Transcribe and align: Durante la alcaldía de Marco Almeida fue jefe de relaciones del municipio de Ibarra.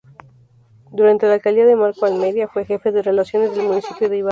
Durante 0.89 1.27
la 1.27 1.35
alcaldía 1.35 1.67
de 1.67 1.75
Marco 1.75 2.07
Almeida 2.07 2.47
fue 2.47 2.65
jefe 2.65 2.91
de 2.91 3.03
relaciones 3.03 3.55
del 3.55 3.67
municipio 3.67 4.09
de 4.09 4.17
Ibarra. 4.17 4.19